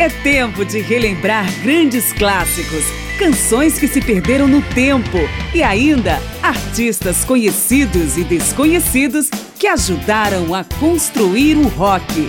[0.00, 2.84] É tempo de relembrar grandes clássicos,
[3.18, 5.18] canções que se perderam no tempo
[5.52, 9.28] e ainda artistas conhecidos e desconhecidos
[9.58, 12.28] que ajudaram a construir o rock.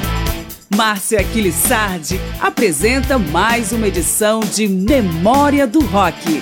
[0.75, 6.41] Márcia Aquilissardi apresenta mais uma edição de Memória do Rock.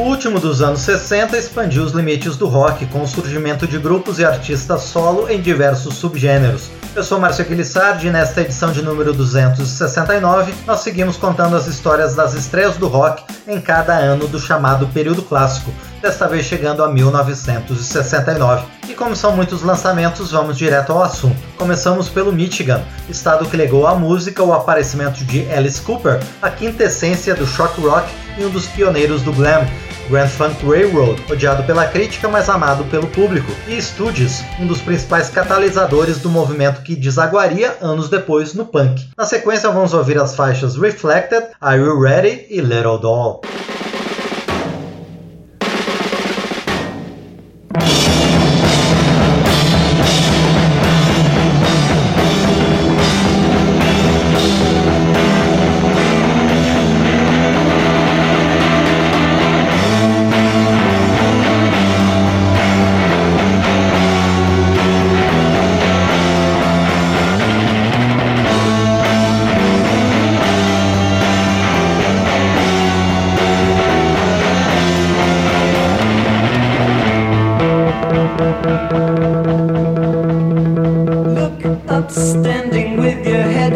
[0.00, 4.18] O último dos anos 60 expandiu os limites do rock com o surgimento de grupos
[4.18, 6.70] e artistas solo em diversos subgêneros.
[6.96, 12.14] Eu sou Márcio Aquilissardi e nesta edição de número 269 nós seguimos contando as histórias
[12.14, 15.70] das estreias do rock em cada ano do chamado período clássico,
[16.00, 18.64] desta vez chegando a 1969.
[18.88, 21.36] E como são muitos lançamentos, vamos direto ao assunto.
[21.58, 27.34] Começamos pelo Michigan, estado que legou à música o aparecimento de Alice Cooper, a quintessência
[27.34, 29.66] do shock rock e um dos pioneiros do glam,
[30.10, 35.30] Grand Funk Railroad, odiado pela crítica, mas amado pelo público, e Studios, um dos principais
[35.30, 39.08] catalisadores do movimento que desaguaria anos depois no punk.
[39.16, 43.40] Na sequência, vamos ouvir as faixas Reflected, Are You Ready e Little Doll.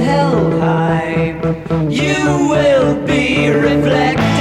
[0.05, 0.53] held
[1.91, 4.34] you will be reflected.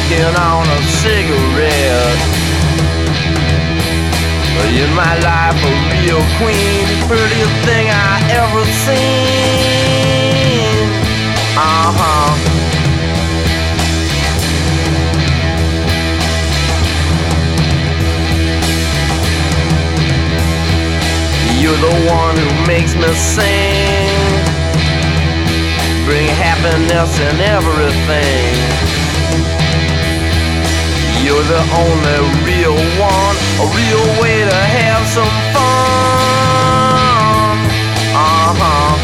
[0.00, 2.18] Smoking on a cigarette.
[4.72, 9.76] In my life, a real queen, prettiest thing I ever seen.
[11.56, 12.30] Uh huh.
[21.60, 24.08] You're the one who makes me sing.
[26.06, 28.69] Bring happiness in everything.
[31.50, 35.66] The only real one, a real way to have some fun.
[38.14, 38.94] Uh huh.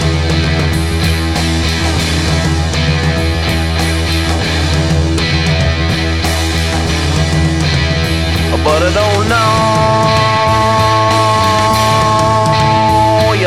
[8.65, 10.07] But I don't know.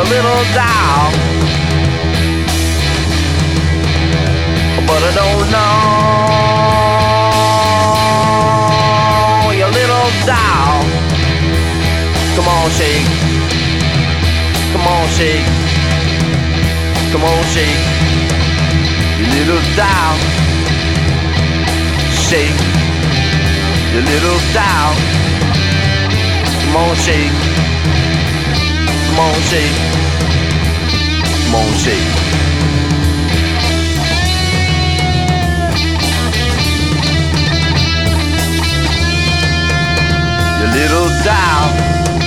[0.09, 1.11] little doll.
[4.87, 5.98] But I don't know
[15.19, 15.45] shake.
[17.11, 17.83] Come on, shake.
[19.19, 20.15] Your little doll.
[22.27, 22.59] Shake.
[23.93, 24.93] Your little doll.
[26.61, 27.35] Come on, shake.
[29.07, 29.77] Come on, shake.
[31.51, 31.99] Monty.
[40.59, 42.18] Your little doll.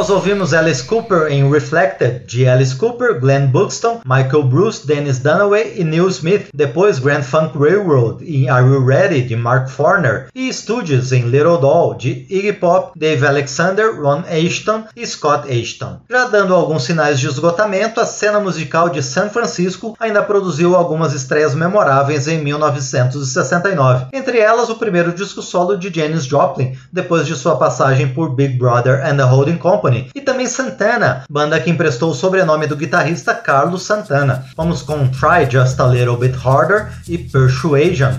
[0.00, 5.74] Nós ouvimos Alice Cooper em Reflected, de Alice Cooper, Glenn Buxton, Michael Bruce, Dennis Dunaway
[5.76, 6.48] e Neil Smith.
[6.54, 10.28] Depois Grand Funk Railroad em Are You Ready, de Mark Forner.
[10.34, 15.98] E Studios em Little Doll, de Iggy Pop, Dave Alexander, Ron Ashton e Scott Ashton.
[16.08, 21.12] Já dando alguns sinais de esgotamento, a cena musical de San Francisco ainda produziu algumas
[21.12, 24.06] estreias memoráveis em 1969.
[24.14, 28.56] Entre elas, o primeiro disco solo de Janis Joplin, depois de sua passagem por Big
[28.56, 32.76] Brother and the Holding Company Company e também Santana, banda que emprestou o sobrenome do
[32.76, 34.46] guitarrista Carlos Santana.
[34.56, 38.14] Vamos com Try Just a Little Bit Harder e Persuasion.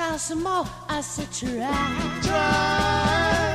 [0.00, 0.64] Try some more.
[0.88, 2.20] I said, try.
[2.22, 3.49] Try.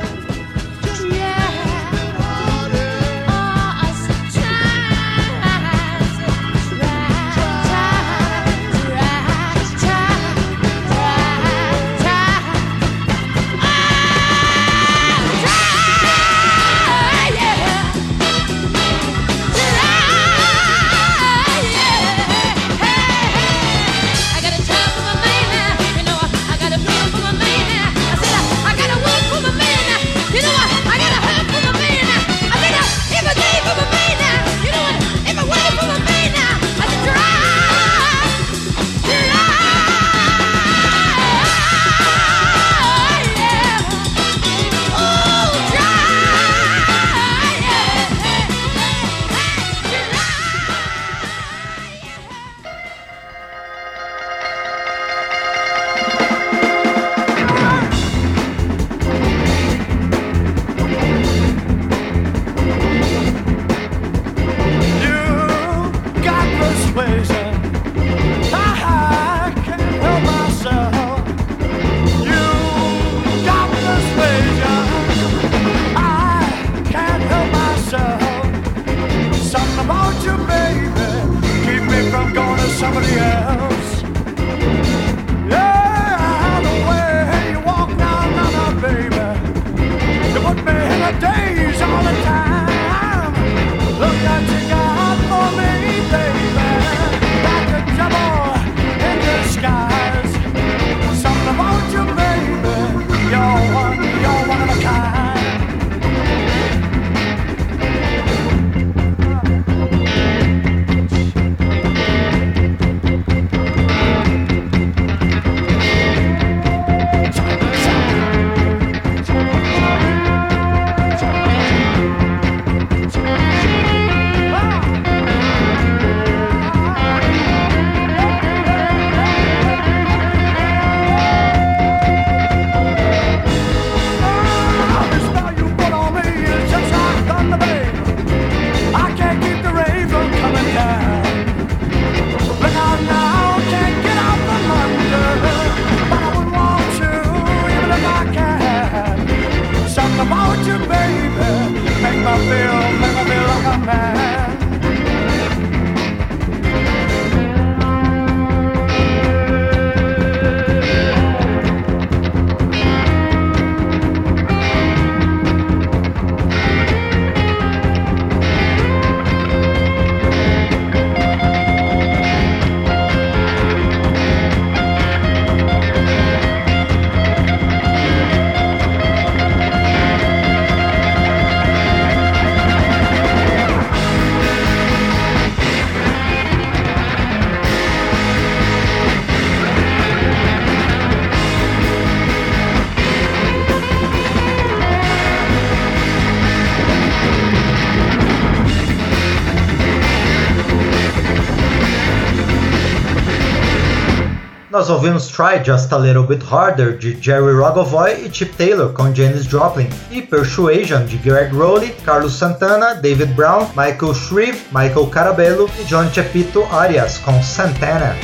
[204.86, 209.12] Nós ouvimos Try Just a Little Bit Harder de Jerry Rogovoy e Chip Taylor com
[209.12, 215.68] Janis Joplin e Persuasion de Greg Rowley, Carlos Santana, David Brown, Michael Shreve, Michael Carabello
[215.80, 218.16] e John Chepito Arias com Santana.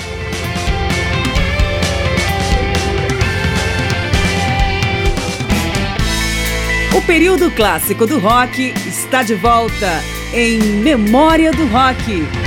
[6.95, 10.00] O período clássico do rock está de volta
[10.32, 12.41] em Memória do Rock.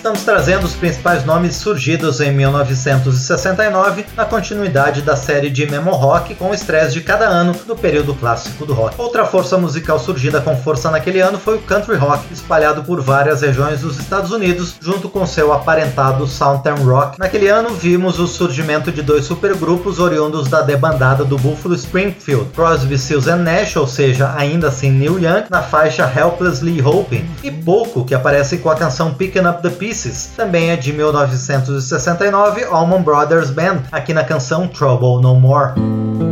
[0.00, 6.34] Estamos trazendo os principais nomes surgidos em 1969 na continuidade da série de Memo Rock
[6.36, 8.94] com estreias de cada ano do período clássico do rock.
[8.96, 13.42] Outra força musical surgida com força naquele ano foi o country rock, espalhado por várias
[13.42, 17.18] regiões dos Estados Unidos, junto com seu aparentado Southern Rock.
[17.18, 22.96] Naquele ano vimos o surgimento de dois supergrupos oriundos da debandada do Buffalo Springfield, Crosby,
[22.96, 28.14] Stills Nash, ou seja, ainda assim Neil Young, na faixa Helplessly Hoping, e Poco, que
[28.14, 33.50] aparece com a canção Picking Up the Pieces Pieces, também é de 1969, Allman Brothers
[33.50, 36.29] Band, aqui na canção Trouble No More.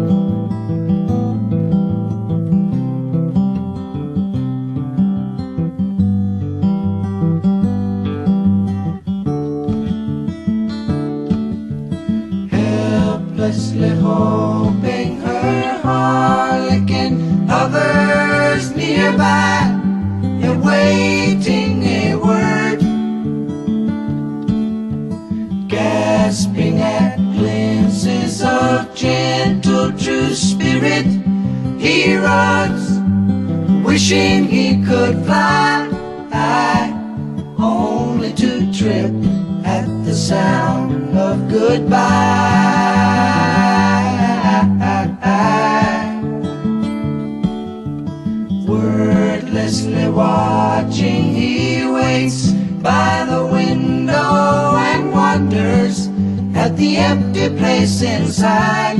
[57.57, 58.99] Place inside.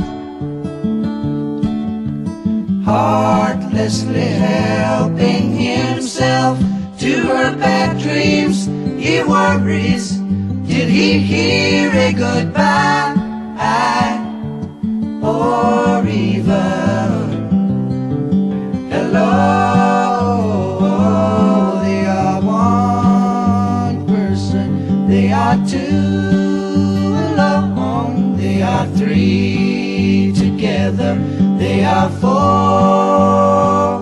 [2.85, 6.57] Heartlessly helping himself
[6.99, 8.65] to her bad dreams,
[8.97, 10.17] he worries.
[10.67, 13.15] Did he hear a goodbye?
[15.21, 17.49] Or even
[18.89, 19.29] hello?
[21.83, 26.38] They are one person, they are two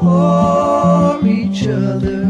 [0.02, 2.24] for each other.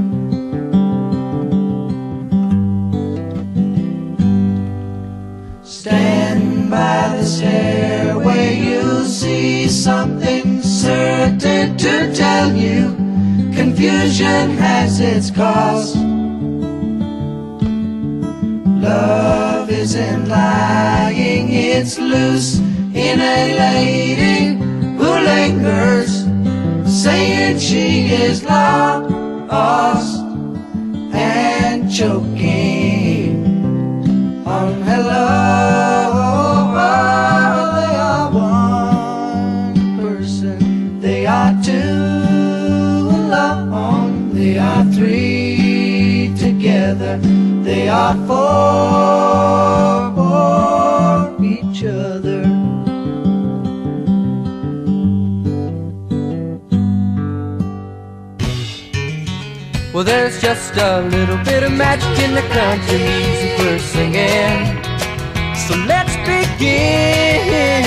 [5.64, 12.96] Stand by the stairway, you'll see something certain to tell you.
[13.54, 15.96] Confusion has its cause.
[18.88, 22.60] Love isn't lying, it's loose
[22.94, 24.47] in a lady
[27.08, 30.20] saying she is lost
[31.14, 33.46] and choking
[34.46, 35.28] on hello.
[37.76, 47.18] They are one person, they are two alone, they are three together,
[47.64, 49.68] they are four
[59.98, 64.78] Well, there's just a little bit of magic in the country music we're singing.
[65.66, 67.82] So let's begin.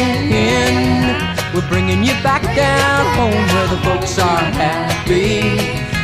[1.55, 5.57] We're bringing you back down home where the folks are happy.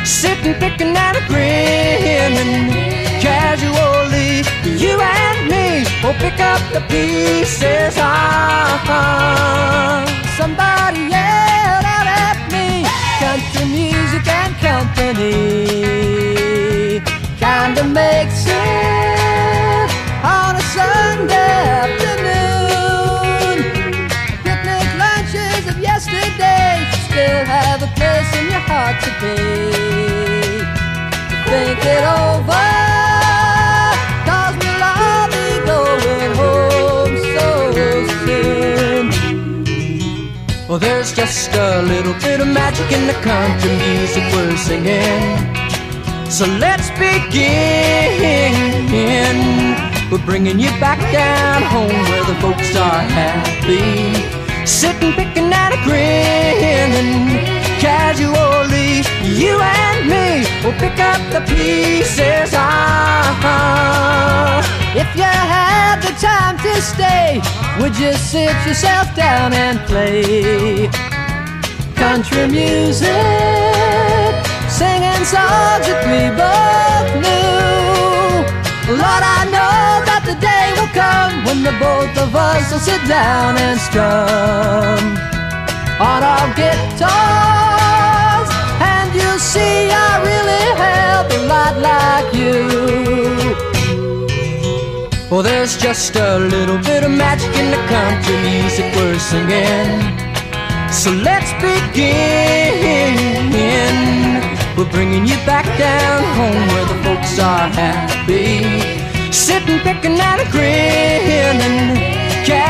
[0.05, 2.71] Sitting, picking and a grinning
[3.19, 4.45] casually.
[4.63, 7.97] You and me will pick up the pieces.
[7.99, 8.87] Ah,
[10.37, 12.87] somebody yelled out at me.
[13.19, 15.27] Country music and company
[17.39, 19.89] kinda makes it
[20.23, 23.57] on a Sunday afternoon.
[24.43, 30.63] Picnic lunches of yesterday still have a place in your heart today.
[31.49, 33.06] Think it over,
[40.79, 45.55] There's just a little bit of magic in the country music we're singing.
[46.29, 48.53] So let's begin.
[50.11, 54.13] We're bringing you back down home where the folks are happy.
[54.67, 57.43] Sitting, picking and a grinning
[57.79, 58.76] casually.
[59.23, 62.53] You and me will pick up the pieces.
[62.55, 63.27] Ah,
[64.95, 67.41] if you had the time to stay,
[67.79, 70.89] would you sit yourself down and play
[71.95, 73.07] country music?
[74.69, 78.97] Singing songs that we both knew.
[78.97, 83.01] Lord, I know that the day will come when the both of us will sit
[83.07, 85.17] down and strum
[85.99, 87.66] on our you'll
[89.53, 92.57] see I really help a lot like you.
[95.31, 99.89] Well, there's just a little bit of magic in the country music we're singing.
[101.01, 103.15] So let's begin.
[104.77, 108.51] We're bringing you back down home where the folks are happy.
[109.31, 112.16] Sitting, picking and grinning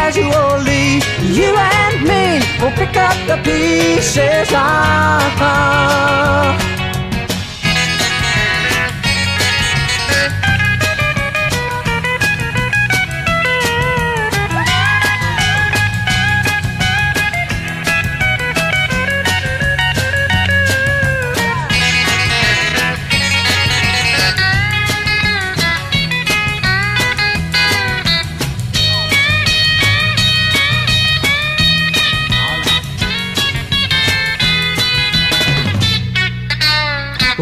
[0.07, 1.01] casually.
[1.35, 4.49] You and me will pick up the pieces.
[4.53, 5.87] Ah,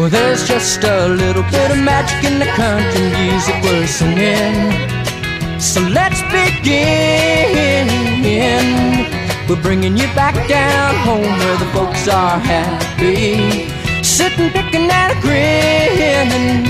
[0.06, 4.70] Well, there's just a little bit of magic in the country music we're singing.
[5.58, 7.88] So let's begin.
[9.48, 13.66] We're bringing you back down home where the folks are happy.
[14.04, 16.66] Sitting, picking and a grinning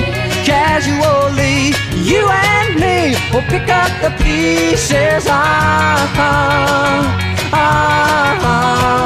[0.46, 1.74] casually.
[1.92, 5.26] You and me will pick up the pieces.
[5.28, 8.96] Ah, ah, ah, ah.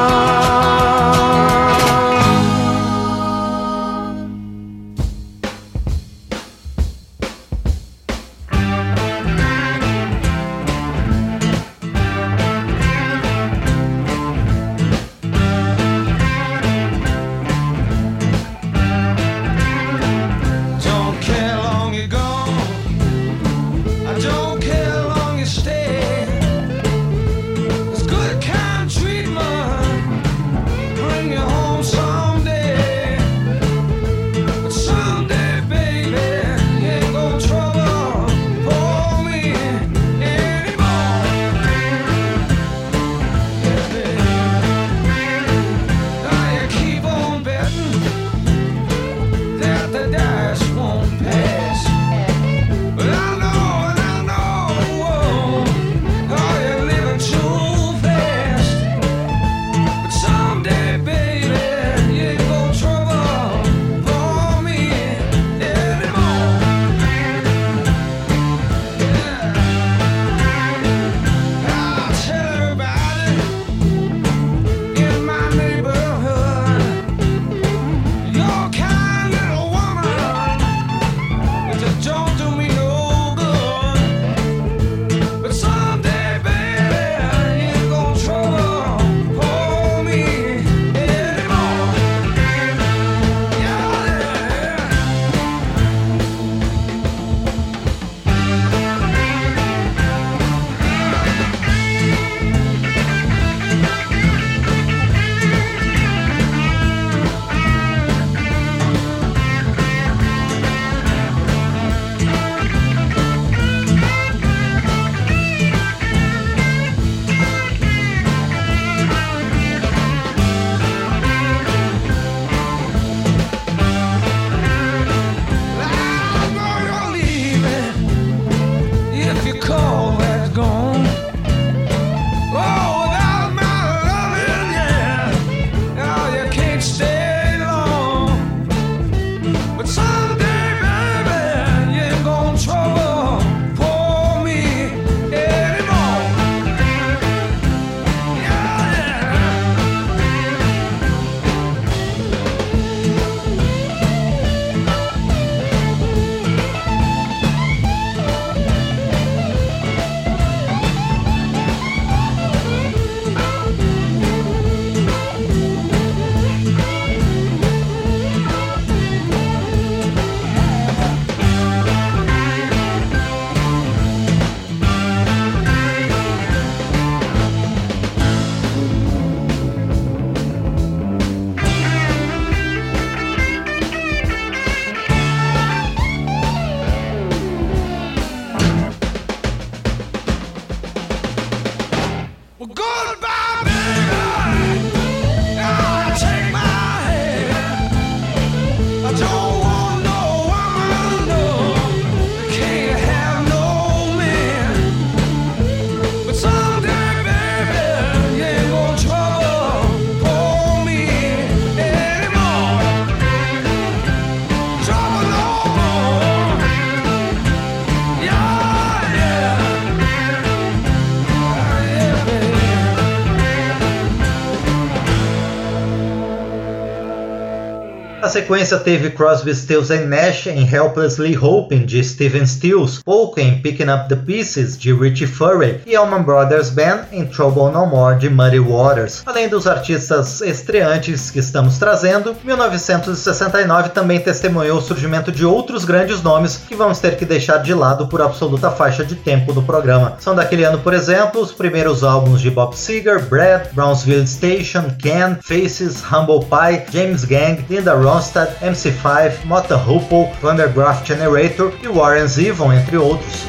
[228.30, 234.08] Sequência teve Crosby, Stills Nash em Helplessly Hoping de Steven Stills, Polka em Picking Up
[234.08, 238.60] the Pieces de Richie Furay e Allman Brothers Band em Trouble No More de Muddy
[238.60, 239.24] Waters.
[239.26, 246.22] Além dos artistas estreantes que estamos trazendo, 1969 também testemunhou o surgimento de outros grandes
[246.22, 250.16] nomes que vamos ter que deixar de lado por absoluta faixa de tempo do programa.
[250.20, 255.36] São daquele ano, por exemplo, os primeiros álbuns de Bob Seger, Brad, Brownsville Station, Ken,
[255.42, 262.28] Faces, Humble Pie, James Gang, Linda Ronstadt Ronstadt, MC5, Mota Hoople, Vandergraaf Generator e Warren
[262.28, 263.46] Zevon, entre outros.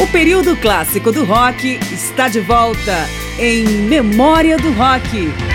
[0.00, 2.94] O período clássico do rock está de volta
[3.40, 5.49] em Memória do Rock.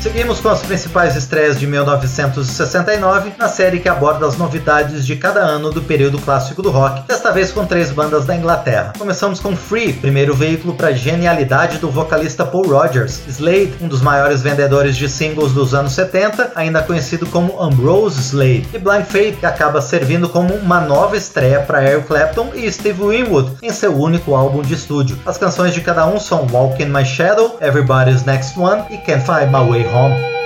[0.00, 5.40] Seguimos com as principais estreias de 1969 na série que aborda as novidades de cada
[5.40, 8.94] ano do período clássico do rock, desta vez com três bandas da Inglaterra.
[8.98, 13.20] Começamos com Free, primeiro veículo para a genialidade do vocalista Paul Rogers.
[13.28, 18.70] Slade, um dos maiores vendedores de singles dos anos 70, ainda conhecido como Ambrose Slade.
[18.72, 23.02] E Blind Faith, que acaba servindo como uma nova estreia para Eric Clapton e Steve
[23.06, 25.18] Winwood em seu único álbum de estúdio.
[25.26, 29.26] As canções de cada um são Walk in My Shadow, Everybody's Next One e Can't
[29.26, 30.39] Find My Way 好。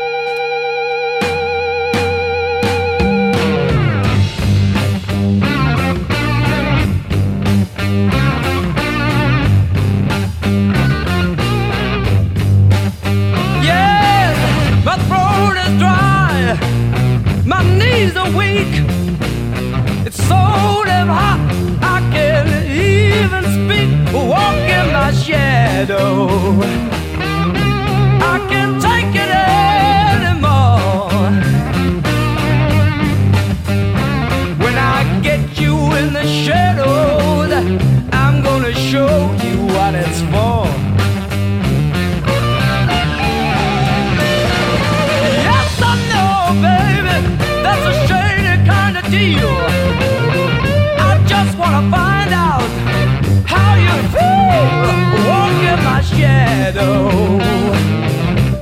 [56.65, 57.39] meadow.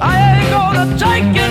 [0.00, 1.41] I ain't gonna take it.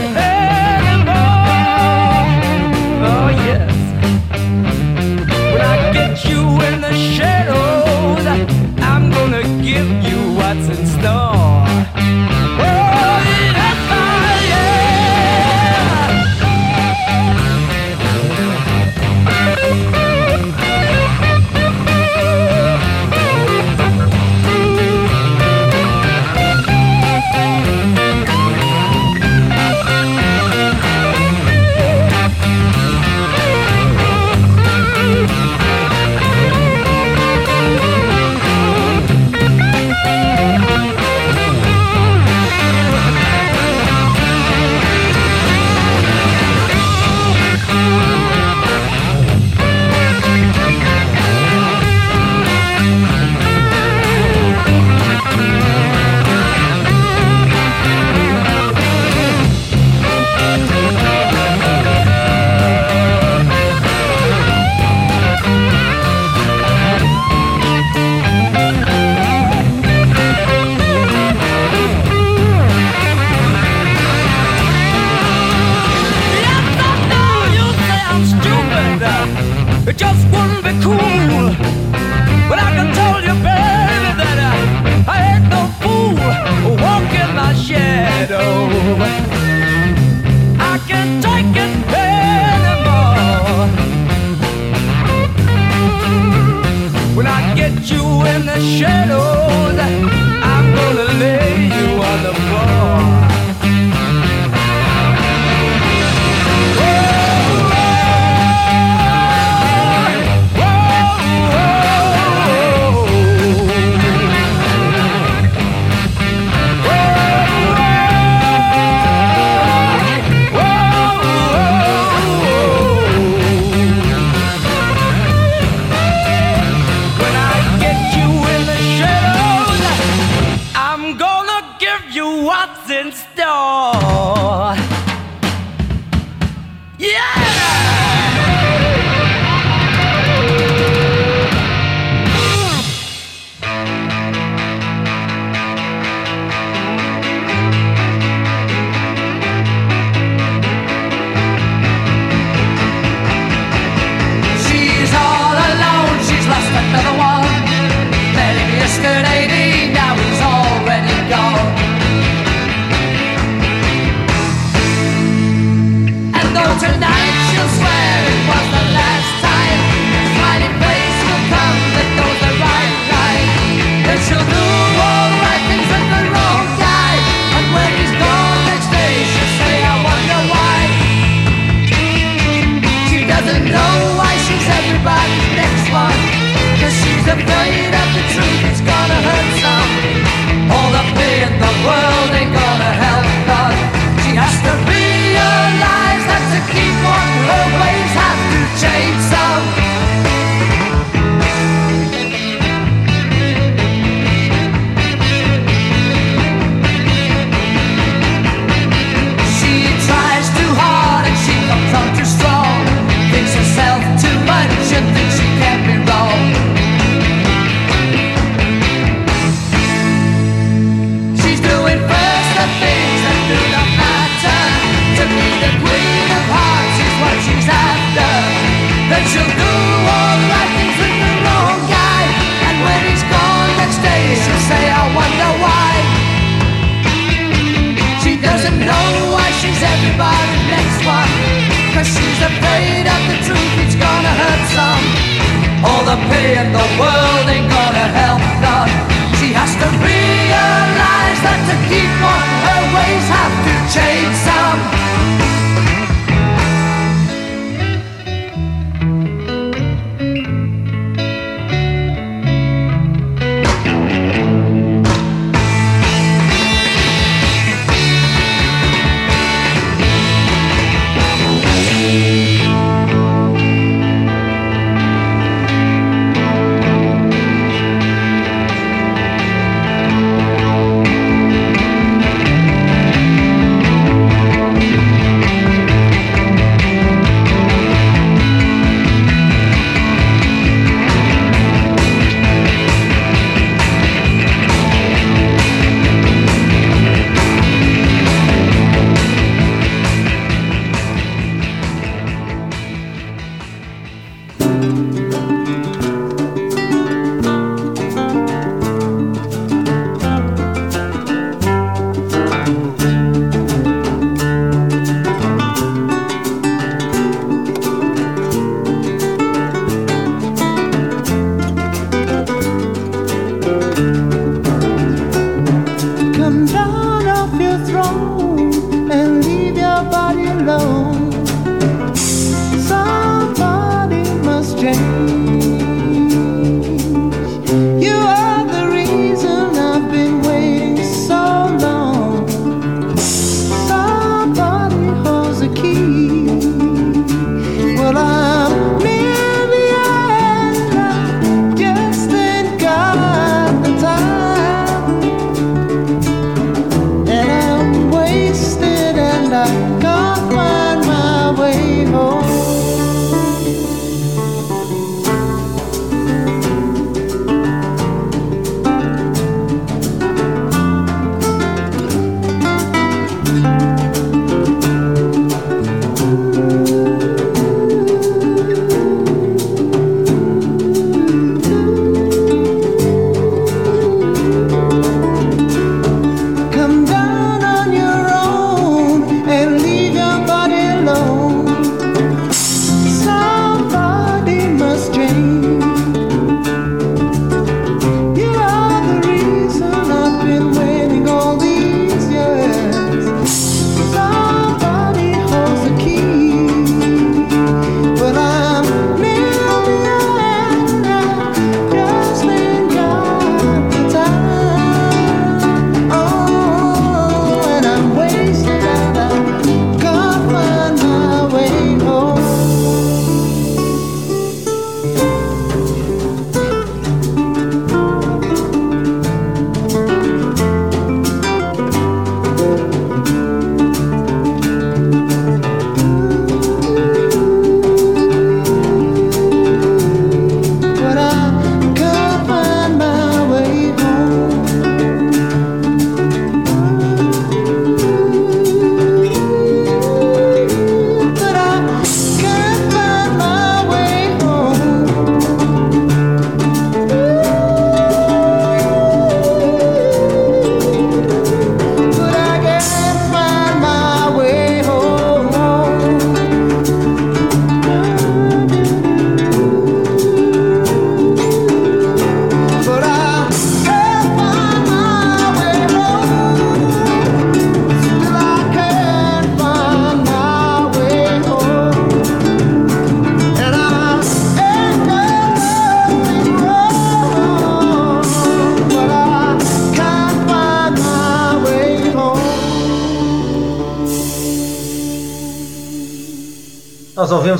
[98.62, 99.31] shadow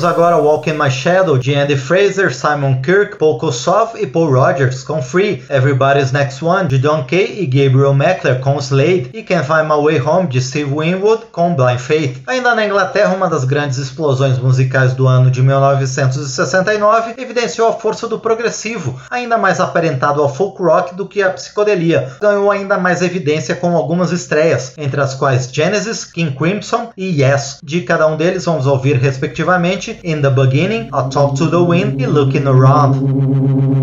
[0.02, 4.32] ouvimos agora Walk in My Shadow de Andy Fraser, Simon Kirk, Paul Kossoff e Paul
[4.32, 9.22] Rogers com Free, Everybody's Next One de Don Kay e Gabriel Meckler com Slade e
[9.22, 12.22] Can't Find My Way Home de Steve Winwood com Blind Faith.
[12.54, 18.18] Na Inglaterra, uma das grandes explosões musicais do ano de 1969 evidenciou a força do
[18.18, 22.12] progressivo, ainda mais aparentado ao folk rock do que a psicodelia.
[22.20, 27.58] Ganhou ainda mais evidência com algumas estreias, entre as quais Genesis, King Crimson e Yes.
[27.62, 32.00] De cada um deles vamos ouvir respectivamente In the Beginning, I Talk to the Wind
[32.00, 33.81] e Looking Around.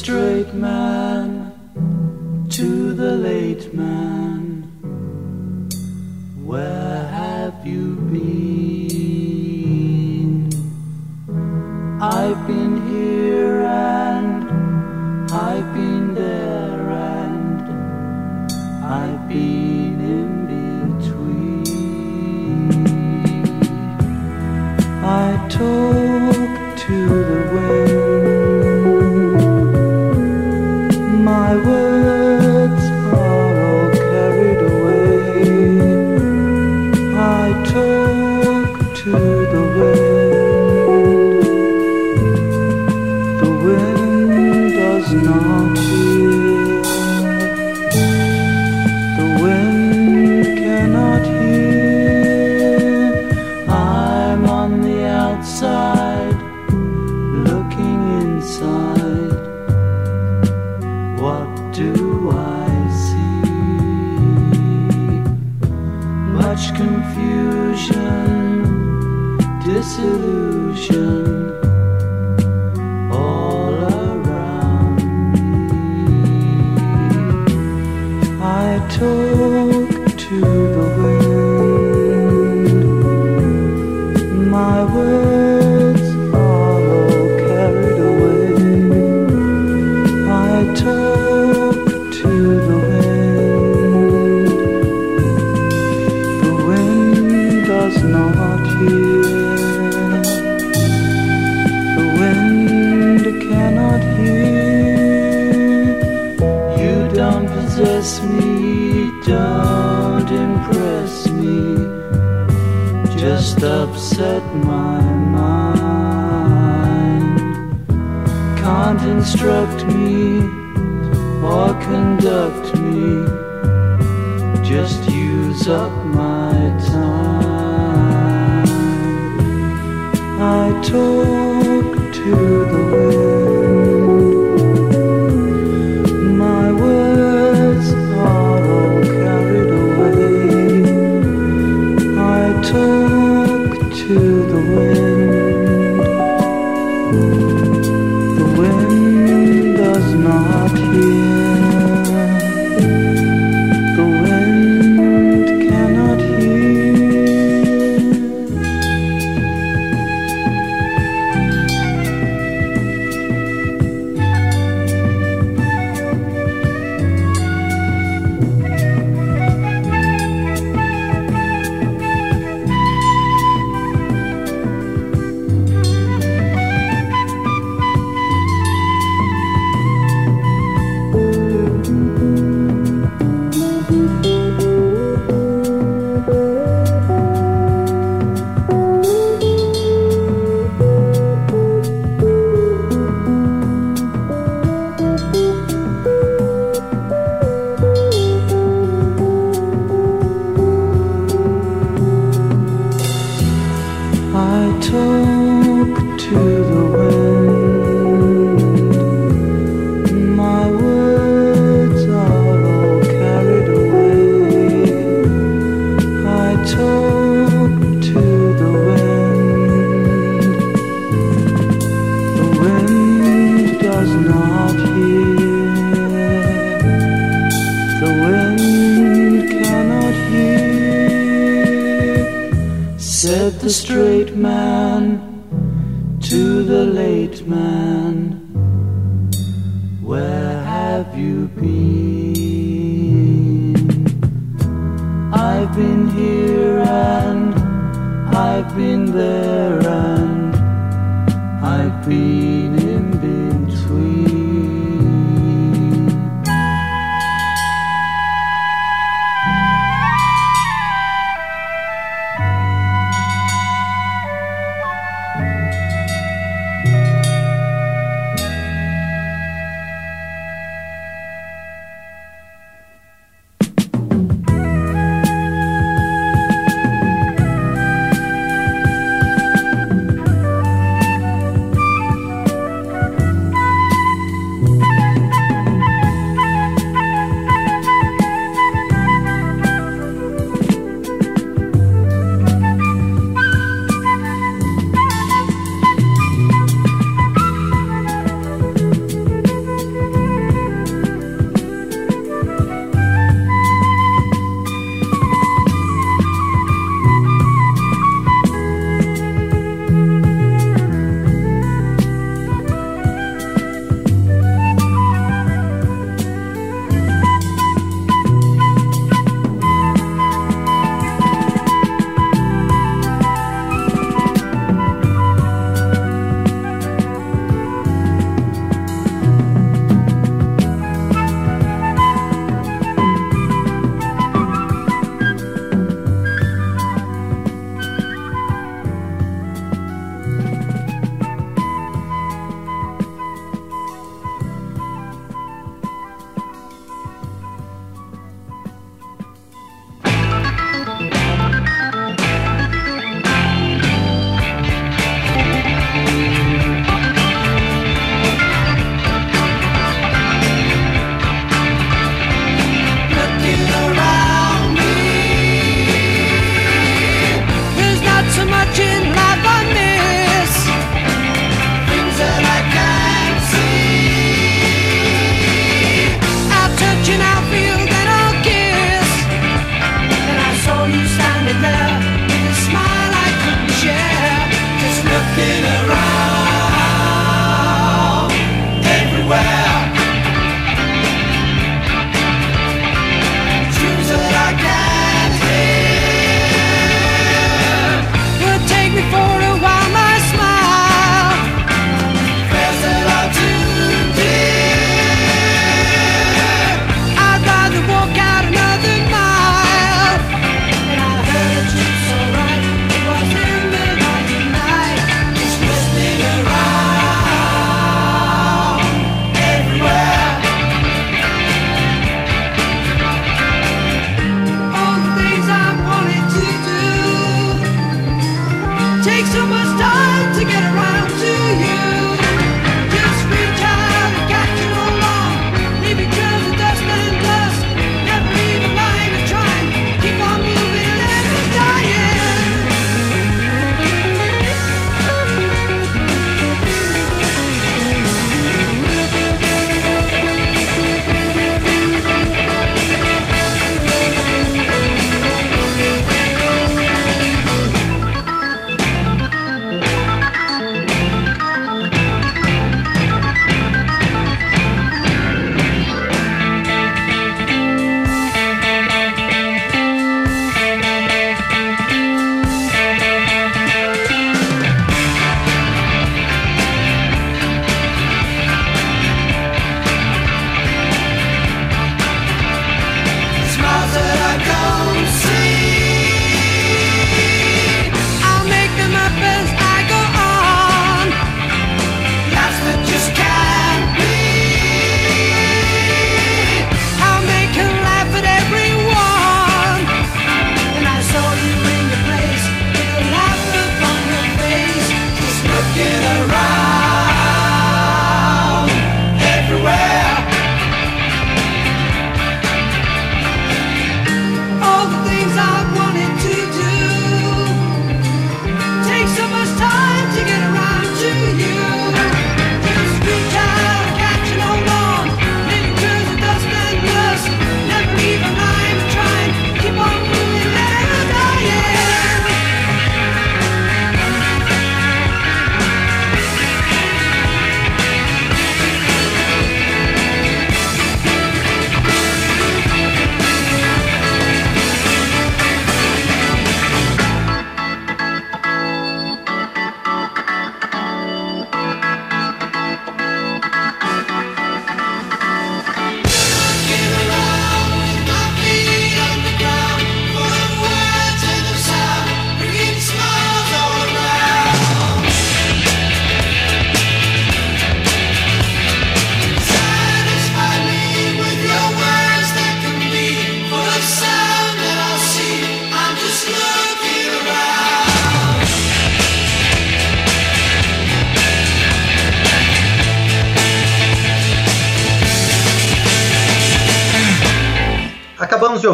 [0.00, 1.52] Straight man
[2.48, 4.09] to the late man,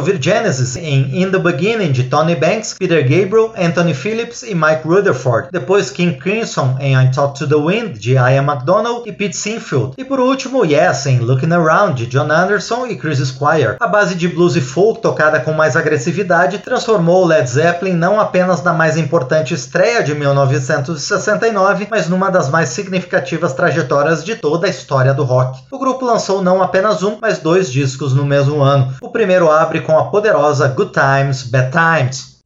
[0.06, 4.86] ouvir Genesis em In the Beginning de Tony Banks, Peter Gabriel, Anthony Phillips e Mike
[4.86, 5.48] Rutherford.
[5.50, 9.94] Depois King Crimson em I Talk to the Wind de Ian MacDonald e Pete Sinfield.
[9.98, 13.76] E por último Yes em Looking Around de John Anderson e Chris Squire.
[13.80, 18.62] A base de blues e folk tocada com mais agressividade transformou Led Zeppelin não apenas
[18.62, 24.70] na mais importante estreia de 1969, mas numa das mais significativas trajetórias de toda a
[24.70, 25.58] história do rock.
[25.68, 28.94] O grupo lançou não apenas um, mas dois discos no mesmo ano.
[29.00, 32.36] O primeiro abre com a poderosa Good Times, Bad Times.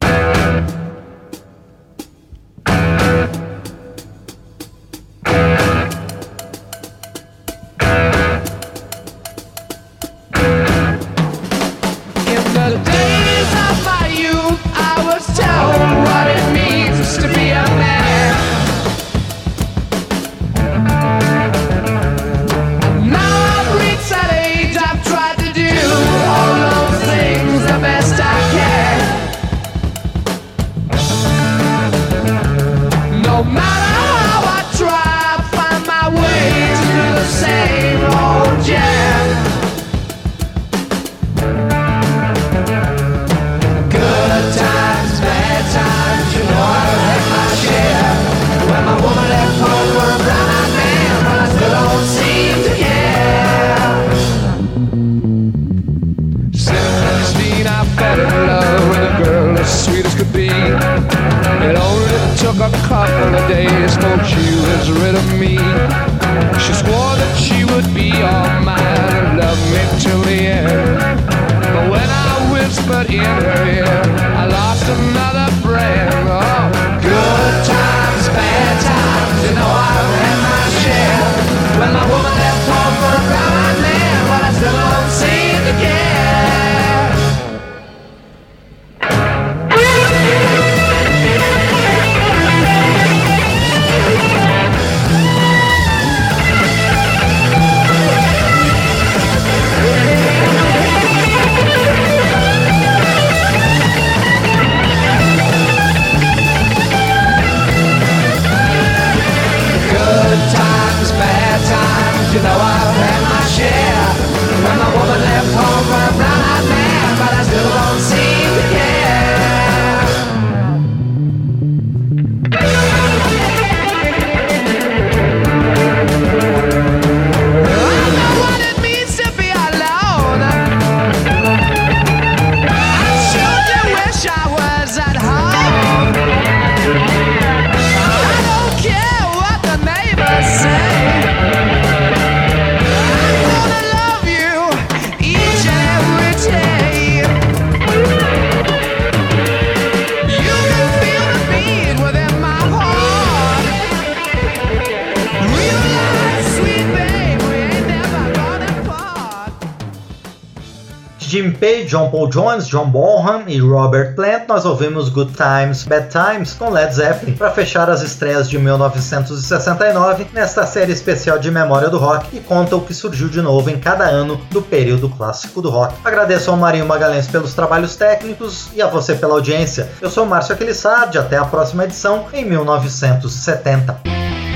[161.61, 166.55] Page, John Paul Jones, John Bonham e Robert Plant, nós ouvimos Good Times, Bad Times
[166.55, 171.99] com Led Zeppelin para fechar as estreias de 1969 nesta série especial de memória do
[171.99, 175.69] rock que conta o que surgiu de novo em cada ano do período clássico do
[175.69, 175.95] rock.
[176.03, 179.91] Agradeço ao Marinho Magalhães pelos trabalhos técnicos e a você pela audiência.
[180.01, 184.50] Eu sou Márcio Aquilissardi, até a próxima edição em 1970.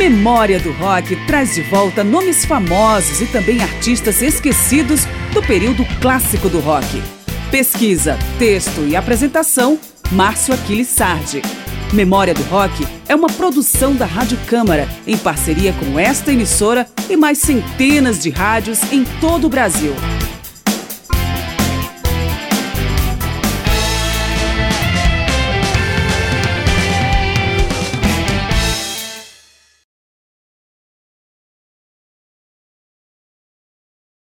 [0.00, 6.48] Memória do Rock traz de volta nomes famosos e também artistas esquecidos do período clássico
[6.48, 7.02] do rock.
[7.50, 9.78] Pesquisa, texto e apresentação,
[10.10, 11.42] Márcio Aquiles Sardi.
[11.92, 17.14] Memória do Rock é uma produção da Rádio Câmara, em parceria com esta emissora e
[17.14, 19.92] mais centenas de rádios em todo o Brasil.